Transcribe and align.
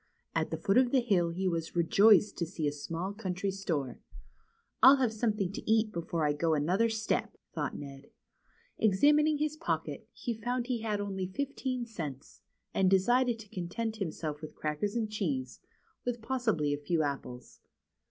At 0.33 0.49
the 0.49 0.57
foot 0.57 0.79
of 0.79 0.89
the 0.89 0.99
hill 0.99 1.29
he 1.29 1.47
was 1.47 1.75
rejoiced 1.75 2.35
to 2.37 2.45
see 2.47 2.67
a 2.67 2.71
small 2.71 3.13
country 3.13 3.51
store. 3.51 3.99
I'll 4.81 4.95
have 4.95 5.13
something 5.13 5.51
to 5.51 5.71
eat 5.71 5.91
before 5.91 6.25
I 6.25 6.33
go 6.33 6.55
another 6.55 6.89
step," 6.89 7.37
thought 7.53 7.77
Ned. 7.77 8.09
Examining 8.79 9.37
his 9.37 9.55
pocket, 9.57 10.07
he 10.11 10.33
found 10.33 10.65
he 10.65 10.81
had 10.81 10.99
only 10.99 11.27
fifteen 11.27 11.85
cents, 11.85 12.41
and 12.73 12.89
decided 12.89 13.37
to 13.37 13.49
content 13.49 13.97
himself 13.97 14.41
with 14.41 14.55
crackers 14.55 14.95
and 14.95 15.07
cheese, 15.07 15.59
with 16.03 16.19
possibly 16.19 16.73
a 16.73 16.79
few 16.81 17.03
apples. 17.03 17.59